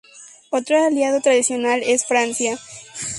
Otro 0.49 0.83
aliado 0.83 1.21
tradicional 1.21 1.83
es 1.85 2.07
Francia. 2.07 2.57